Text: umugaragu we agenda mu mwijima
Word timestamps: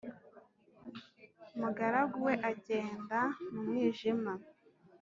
umugaragu 1.55 2.15
we 2.25 2.33
agenda 2.51 3.19
mu 3.51 3.61
mwijima 3.67 4.33